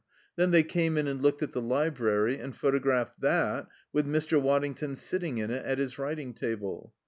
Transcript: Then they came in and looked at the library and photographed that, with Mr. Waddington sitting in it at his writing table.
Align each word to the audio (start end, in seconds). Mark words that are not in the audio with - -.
Then 0.35 0.49
they 0.49 0.63
came 0.63 0.97
in 0.97 1.05
and 1.07 1.21
looked 1.21 1.43
at 1.43 1.53
the 1.53 1.61
library 1.61 2.39
and 2.39 2.57
photographed 2.57 3.21
that, 3.21 3.67
with 3.93 4.07
Mr. 4.07 4.41
Waddington 4.41 4.95
sitting 4.95 5.37
in 5.37 5.51
it 5.51 5.63
at 5.63 5.77
his 5.77 5.99
writing 5.99 6.33
table. 6.33 6.91